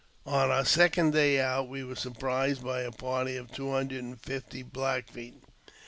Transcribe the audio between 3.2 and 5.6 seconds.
of two hundred and fifty Black < Feet.